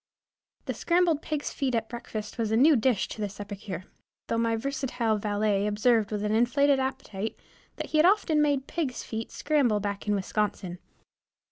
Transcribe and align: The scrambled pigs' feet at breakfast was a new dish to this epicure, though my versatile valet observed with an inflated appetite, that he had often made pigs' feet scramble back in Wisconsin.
The 0.65 0.73
scrambled 0.73 1.21
pigs' 1.21 1.53
feet 1.53 1.75
at 1.75 1.87
breakfast 1.87 2.39
was 2.39 2.49
a 2.49 2.57
new 2.57 2.75
dish 2.75 3.07
to 3.09 3.21
this 3.21 3.39
epicure, 3.39 3.83
though 4.29 4.37
my 4.39 4.55
versatile 4.55 5.19
valet 5.19 5.67
observed 5.67 6.09
with 6.11 6.23
an 6.25 6.31
inflated 6.33 6.79
appetite, 6.79 7.35
that 7.75 7.91
he 7.91 7.99
had 7.99 8.05
often 8.07 8.41
made 8.41 8.65
pigs' 8.65 9.03
feet 9.03 9.31
scramble 9.31 9.79
back 9.79 10.07
in 10.07 10.15
Wisconsin. 10.15 10.79